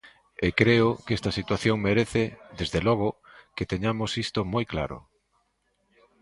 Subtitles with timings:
[0.45, 2.23] E creo que esta situación merece,
[2.59, 3.09] desde logo,
[3.55, 4.97] que teñamos isto moi claro.